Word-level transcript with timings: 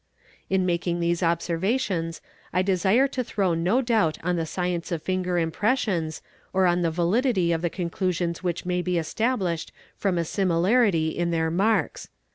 "In 0.49 0.65
making 0.65 0.99
these 0.99 1.21
observations 1.21 2.21
I 2.51 2.63
desire 2.63 3.07
to 3.09 3.23
throw 3.23 3.53
no 3.53 3.83
doubt 3.83 4.17
on 4.23 4.35
the 4.35 4.47
science 4.47 4.91
of 4.91 5.03
finger 5.03 5.37
impressions, 5.37 6.23
or 6.53 6.65
on 6.65 6.81
the 6.81 6.89
validity 6.89 7.51
of 7.51 7.61
the 7.61 7.69
conclusions 7.69 8.41
which 8.41 8.65
may 8.65 8.81
be 8.81 8.97
established 8.97 9.71
from 9.95 10.17
a 10.17 10.25
similarity 10.25 11.09
in 11.09 11.29
their 11.29 11.51
marks. 11.51 12.09